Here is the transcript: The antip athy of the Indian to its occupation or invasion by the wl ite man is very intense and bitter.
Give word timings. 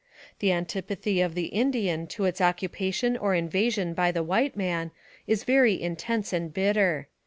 The 0.39 0.51
antip 0.51 0.87
athy 0.87 1.23
of 1.23 1.35
the 1.35 1.49
Indian 1.53 2.07
to 2.07 2.25
its 2.25 2.41
occupation 2.41 3.15
or 3.15 3.35
invasion 3.35 3.93
by 3.93 4.11
the 4.11 4.25
wl 4.25 4.33
ite 4.33 4.55
man 4.57 4.89
is 5.27 5.43
very 5.43 5.79
intense 5.79 6.33
and 6.33 6.51
bitter. 6.51 7.07